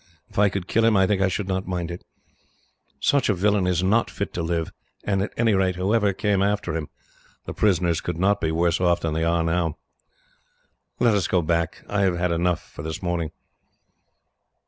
[0.31, 2.03] If I could kill him, I think I should not mind it.
[2.99, 4.71] Such a villain is not fit to live;
[5.03, 6.89] and at any rate, whoever came after him,
[7.45, 9.77] the prisoners could not be worse off than they are now.
[10.99, 11.83] "Let us go back.
[11.87, 13.29] I have had enough for this morning."